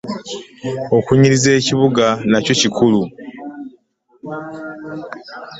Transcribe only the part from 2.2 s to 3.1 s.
nakyo kikulu.